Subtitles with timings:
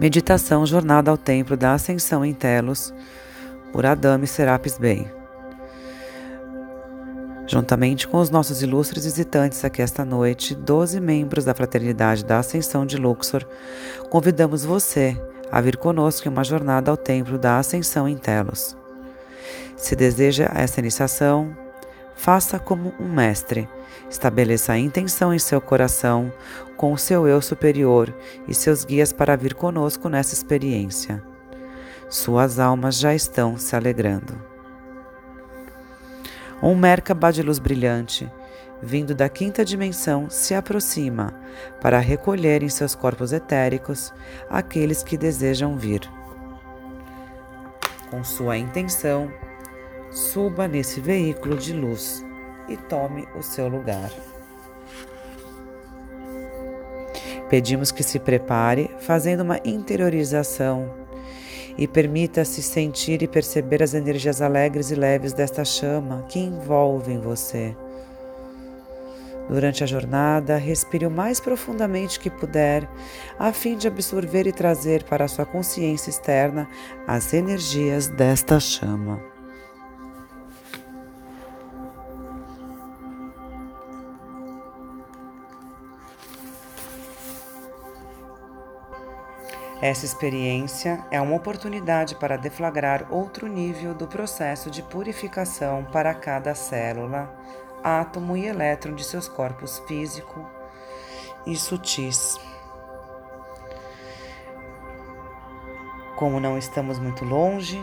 [0.00, 2.94] Meditação Jornada ao Templo da Ascensão em Telos,
[3.72, 5.06] por Adame Serapis Bey.
[7.46, 12.84] Juntamente com os nossos ilustres visitantes aqui esta noite, 12 membros da Fraternidade da Ascensão
[12.84, 13.44] de Luxor,
[14.10, 15.16] convidamos você
[15.50, 18.76] a vir conosco em uma jornada ao Templo da Ascensão em Telos.
[19.76, 21.56] Se deseja essa iniciação,
[22.18, 23.68] faça como um mestre.
[24.10, 26.32] Estabeleça a intenção em seu coração
[26.76, 28.12] com o seu eu superior
[28.46, 31.22] e seus guias para vir conosco nessa experiência.
[32.08, 34.34] Suas almas já estão se alegrando.
[36.60, 38.30] Um Merkaba de luz brilhante,
[38.82, 41.32] vindo da quinta dimensão, se aproxima
[41.80, 44.12] para recolher em seus corpos etéricos
[44.50, 46.00] aqueles que desejam vir.
[48.10, 49.30] Com sua intenção,
[50.10, 52.24] suba nesse veículo de luz
[52.68, 54.10] e tome o seu lugar.
[57.48, 60.90] Pedimos que se prepare fazendo uma interiorização
[61.78, 67.74] e permita-se sentir e perceber as energias alegres e leves desta chama que envolvem você.
[69.48, 72.86] Durante a jornada, respire o mais profundamente que puder,
[73.38, 76.68] a fim de absorver e trazer para a sua consciência externa
[77.06, 79.27] as energias desta chama.
[89.80, 96.52] Essa experiência é uma oportunidade para deflagrar outro nível do processo de purificação para cada
[96.52, 97.32] célula,
[97.82, 100.44] átomo e elétron de seus corpos físico
[101.46, 102.36] e sutis.
[106.16, 107.80] Como não estamos muito longe,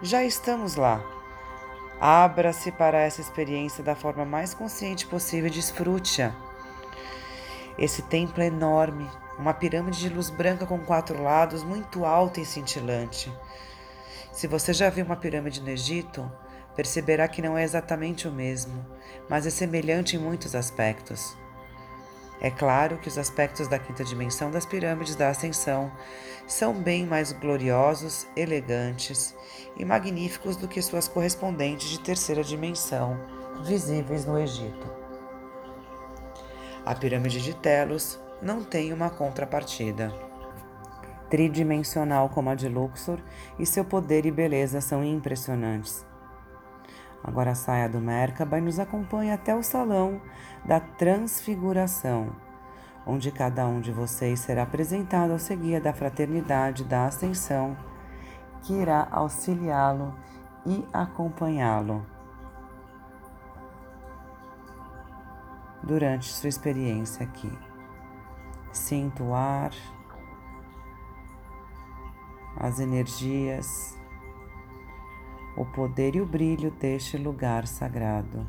[0.00, 1.02] já estamos lá.
[2.00, 6.32] Abra-se para essa experiência da forma mais consciente possível e desfrute-a.
[7.78, 9.08] Esse templo é enorme,
[9.38, 13.32] uma pirâmide de luz branca com quatro lados, muito alta e cintilante.
[14.32, 16.30] Se você já viu uma pirâmide no Egito,
[16.76, 18.84] perceberá que não é exatamente o mesmo,
[19.28, 21.36] mas é semelhante em muitos aspectos.
[22.40, 25.90] É claro que os aspectos da quinta dimensão das pirâmides da Ascensão
[26.46, 29.34] são bem mais gloriosos, elegantes
[29.76, 33.18] e magníficos do que suas correspondentes de terceira dimensão,
[33.62, 35.03] visíveis no Egito.
[36.86, 40.12] A pirâmide de Telos não tem uma contrapartida.
[41.30, 43.18] Tridimensional como a de Luxor,
[43.58, 46.04] e seu poder e beleza são impressionantes.
[47.22, 50.20] Agora saia do Merkaba e nos acompanhe até o salão
[50.62, 52.36] da Transfiguração,
[53.06, 57.74] onde cada um de vocês será apresentado ao seguir da Fraternidade da Ascensão,
[58.62, 60.14] que irá auxiliá-lo
[60.66, 62.13] e acompanhá-lo
[65.84, 67.52] durante sua experiência aqui.
[68.72, 69.72] Sinto o ar,
[72.56, 73.96] as energias,
[75.56, 78.46] o poder e o brilho deste lugar sagrado.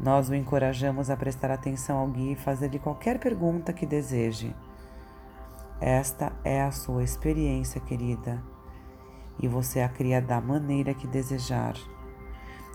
[0.00, 4.56] Nós o encorajamos a prestar atenção ao guia e fazer-lhe qualquer pergunta que deseje.
[5.78, 8.42] Esta é a sua experiência, querida,
[9.38, 11.74] e você a cria da maneira que desejar.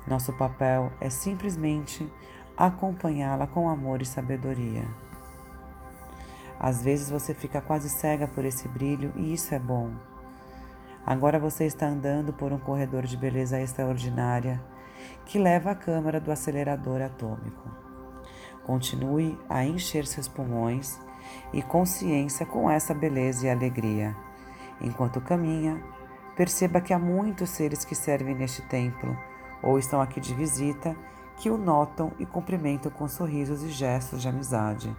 [0.07, 2.11] Nosso papel é simplesmente
[2.55, 4.85] acompanhá-la com amor e sabedoria.
[6.59, 9.91] Às vezes você fica quase cega por esse brilho e isso é bom.
[11.05, 14.61] Agora você está andando por um corredor de beleza extraordinária
[15.25, 17.69] que leva à câmara do acelerador atômico.
[18.63, 20.99] Continue a encher seus pulmões
[21.51, 24.15] e consciência com essa beleza e alegria.
[24.81, 25.83] Enquanto caminha,
[26.35, 29.15] perceba que há muitos seres que servem neste templo
[29.65, 30.95] ou estão aqui de visita
[31.37, 34.95] que o notam e cumprimentam com sorrisos e gestos de amizade.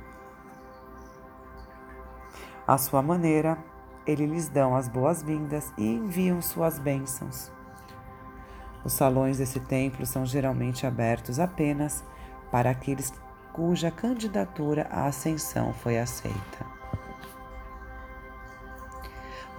[2.67, 3.57] À sua maneira,
[4.05, 7.51] eles lhes dão as boas-vindas e enviam suas bênçãos.
[8.85, 12.05] Os salões desse templo são geralmente abertos apenas
[12.51, 13.13] para aqueles
[13.53, 16.67] cuja candidatura à ascensão foi aceita.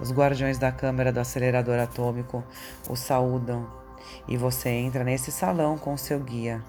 [0.00, 2.44] Os guardiões da câmara do acelerador atômico
[2.88, 3.66] o saúdam
[4.26, 6.62] e você entra nesse salão com seu guia.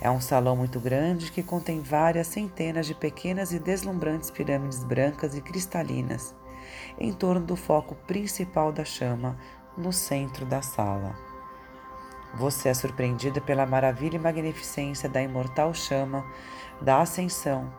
[0.00, 5.34] É um salão muito grande que contém várias centenas de pequenas e deslumbrantes pirâmides brancas
[5.34, 6.34] e cristalinas,
[6.98, 9.38] em torno do foco principal da chama,
[9.76, 11.14] no centro da sala.
[12.34, 16.24] Você é surpreendida pela maravilha e magnificência da imortal chama
[16.80, 17.72] da Ascensão,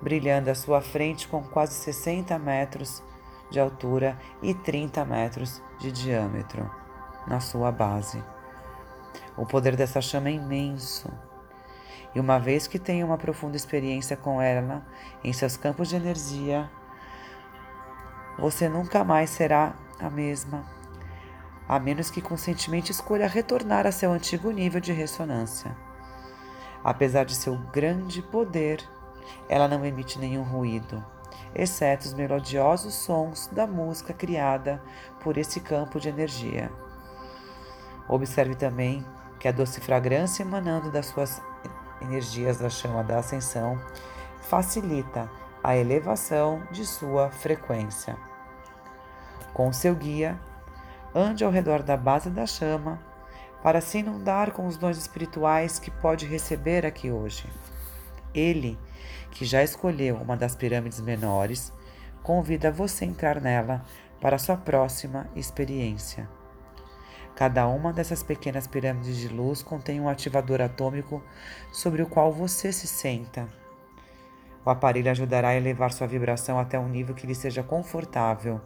[0.00, 3.02] brilhando à sua frente com quase 60 metros
[3.50, 6.85] de altura e 30 metros de diâmetro
[7.26, 8.22] na sua base.
[9.36, 11.10] O poder dessa chama é imenso
[12.14, 14.86] E uma vez que tenha uma profunda experiência com ela
[15.22, 16.70] em seus campos de energia,
[18.38, 20.64] você nunca mais será a mesma,
[21.68, 25.76] a menos que conscientemente escolha retornar a seu antigo nível de ressonância.
[26.82, 28.82] Apesar de seu grande poder,
[29.48, 31.04] ela não emite nenhum ruído,
[31.54, 34.82] exceto os melodiosos sons da música criada
[35.20, 36.70] por esse campo de energia.
[38.08, 39.04] Observe também
[39.38, 41.42] que a doce fragrância emanando das suas
[42.00, 43.78] energias da chama da ascensão
[44.40, 45.30] facilita
[45.62, 48.16] a elevação de sua frequência.
[49.52, 50.38] Com seu guia,
[51.14, 53.00] ande ao redor da base da chama
[53.62, 57.48] para se inundar com os dons espirituais que pode receber aqui hoje.
[58.32, 58.78] Ele,
[59.30, 61.72] que já escolheu uma das pirâmides menores,
[62.22, 63.82] convida você a entrar nela
[64.20, 66.28] para sua próxima experiência.
[67.36, 71.22] Cada uma dessas pequenas pirâmides de luz contém um ativador atômico
[71.70, 73.46] sobre o qual você se senta.
[74.64, 78.58] O aparelho ajudará a elevar sua vibração até um nível que lhe seja confortável.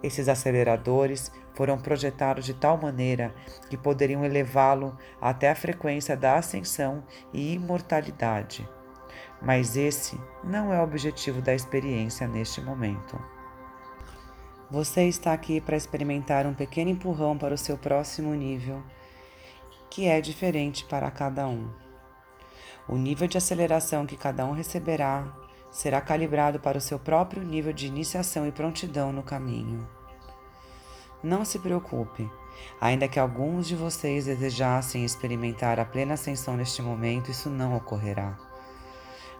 [0.00, 3.34] Esses aceleradores foram projetados de tal maneira
[3.68, 7.02] que poderiam elevá-lo até a frequência da ascensão
[7.32, 8.66] e imortalidade.
[9.40, 13.20] Mas esse não é o objetivo da experiência neste momento.
[14.72, 18.82] Você está aqui para experimentar um pequeno empurrão para o seu próximo nível,
[19.90, 21.68] que é diferente para cada um.
[22.88, 25.30] O nível de aceleração que cada um receberá
[25.70, 29.86] será calibrado para o seu próprio nível de iniciação e prontidão no caminho.
[31.22, 32.26] Não se preocupe,
[32.80, 38.51] ainda que alguns de vocês desejassem experimentar a plena ascensão neste momento, isso não ocorrerá.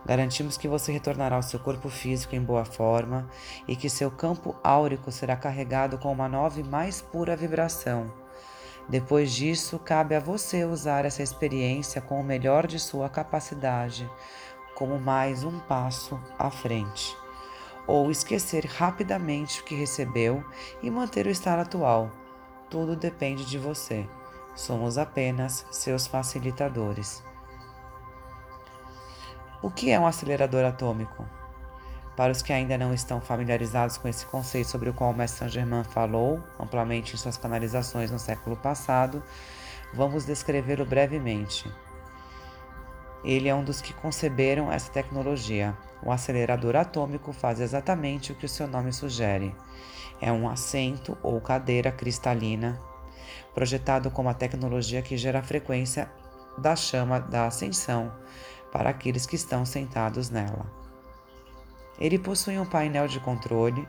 [0.04, 3.28] Garantimos que você retornará ao seu corpo físico em boa forma
[3.68, 8.12] e que seu campo áurico será carregado com uma nova e mais pura vibração.
[8.88, 14.10] Depois disso, cabe a você usar essa experiência com o melhor de sua capacidade,
[14.74, 17.16] como mais um passo à frente,
[17.86, 20.44] ou esquecer rapidamente o que recebeu
[20.82, 22.10] e manter o estado atual.
[22.68, 24.04] Tudo depende de você.
[24.54, 27.22] Somos apenas seus facilitadores.
[29.62, 31.24] O que é um acelerador atômico?
[32.16, 35.38] Para os que ainda não estão familiarizados com esse conceito sobre o qual o Mestre
[35.38, 39.22] Saint-Germain falou amplamente em suas canalizações no século passado,
[39.94, 41.72] vamos descrevê-lo brevemente.
[43.24, 45.78] Ele é um dos que conceberam essa tecnologia.
[46.02, 49.54] O acelerador atômico faz exatamente o que o seu nome sugere.
[50.20, 52.80] É um assento ou cadeira cristalina
[53.54, 56.10] projetado como a tecnologia que gera a frequência
[56.58, 58.12] da chama da ascensão
[58.72, 60.66] para aqueles que estão sentados nela.
[61.98, 63.86] Ele possui um painel de controle,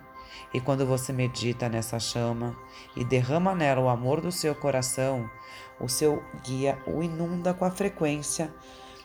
[0.54, 2.56] e quando você medita nessa chama
[2.96, 5.30] e derrama nela o amor do seu coração,
[5.80, 8.54] o seu guia o inunda com a frequência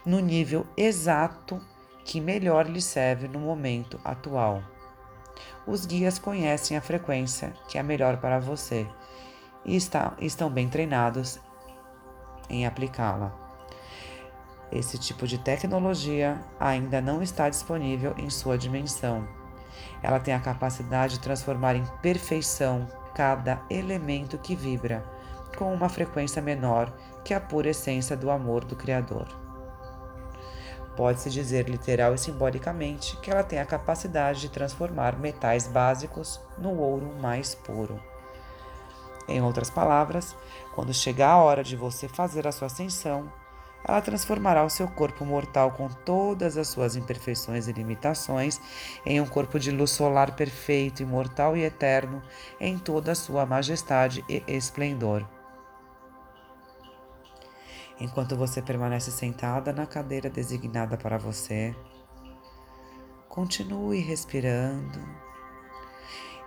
[0.04, 1.60] no nível exato
[2.04, 4.62] que melhor lhe serve no momento atual.
[5.66, 8.86] Os guias conhecem a frequência que é melhor para você
[9.64, 11.38] e está, estão bem treinados
[12.48, 13.47] em aplicá-la.
[14.70, 19.26] Esse tipo de tecnologia ainda não está disponível em sua dimensão.
[20.02, 25.04] Ela tem a capacidade de transformar em perfeição cada elemento que vibra,
[25.56, 26.92] com uma frequência menor
[27.24, 29.26] que a pura essência do amor do Criador.
[30.96, 36.76] Pode-se dizer literal e simbolicamente que ela tem a capacidade de transformar metais básicos no
[36.76, 38.00] ouro mais puro.
[39.28, 40.34] Em outras palavras,
[40.74, 43.30] quando chegar a hora de você fazer a sua ascensão,
[43.84, 48.60] ela transformará o seu corpo mortal com todas as suas imperfeições e limitações
[49.04, 52.22] em um corpo de luz solar perfeito, imortal e eterno
[52.60, 55.26] em toda a sua majestade e esplendor.
[58.00, 61.74] Enquanto você permanece sentada na cadeira designada para você,
[63.28, 65.00] continue respirando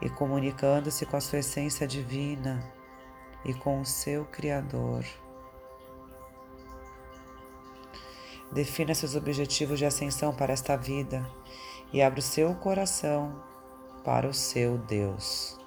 [0.02, 2.64] e comunicando-se com a sua essência divina
[3.44, 5.04] e com o seu Criador.
[8.52, 11.26] Defina seus objetivos de ascensão para esta vida
[11.94, 13.42] e abra o seu coração
[14.04, 15.58] para o seu Deus.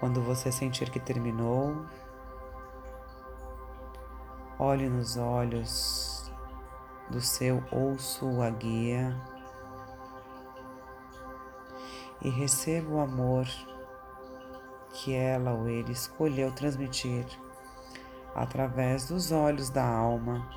[0.00, 1.84] Quando você sentir que terminou,
[4.58, 6.17] olhe nos olhos
[7.10, 9.16] do seu ou sua guia
[12.20, 13.46] e receba o amor
[14.92, 17.26] que ela ou ele escolheu transmitir
[18.34, 20.48] através dos olhos da alma,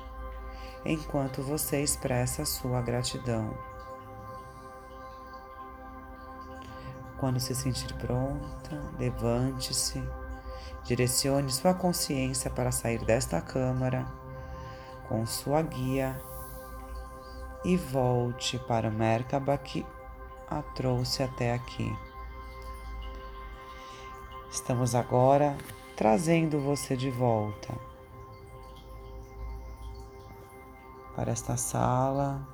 [0.84, 3.56] enquanto você expressa sua gratidão.
[7.18, 10.02] Quando se sentir pronta, levante-se,
[10.84, 14.04] direcione sua consciência para sair desta câmara
[15.08, 16.20] com sua guia
[17.64, 19.86] e volte para o Merkaba que
[20.50, 21.90] a trouxe até aqui.
[24.50, 25.56] Estamos agora
[25.96, 27.72] trazendo você de volta
[31.14, 32.46] para esta sala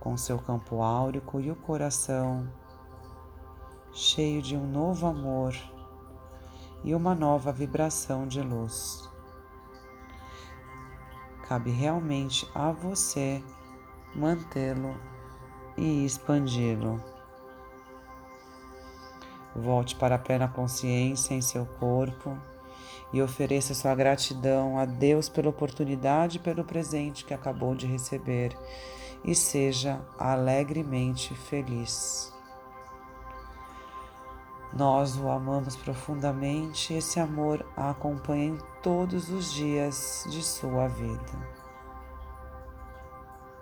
[0.00, 2.48] com seu campo áurico e o coração
[3.92, 5.54] cheio de um novo amor
[6.84, 9.08] e uma nova vibração de luz.
[11.48, 13.42] Cabe realmente a você
[14.14, 14.94] mantê-lo
[15.78, 17.02] e expandi-lo.
[19.56, 22.36] Volte para a plena consciência em seu corpo
[23.12, 28.54] e ofereça sua gratidão a Deus pela oportunidade e pelo presente que acabou de receber
[29.24, 32.37] e seja alegremente feliz.
[34.72, 40.88] Nós o amamos profundamente e esse amor a acompanha em todos os dias de sua
[40.88, 41.57] vida.